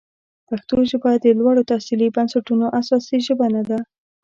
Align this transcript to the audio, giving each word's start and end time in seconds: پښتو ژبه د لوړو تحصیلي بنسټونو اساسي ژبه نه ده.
پښتو 0.47 0.77
ژبه 0.91 1.11
د 1.17 1.25
لوړو 1.39 1.67
تحصیلي 1.71 2.07
بنسټونو 2.15 2.65
اساسي 2.79 3.17
ژبه 3.27 3.45
نه 3.55 3.63
ده. 3.69 3.79